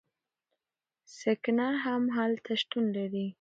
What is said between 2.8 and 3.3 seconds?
لري.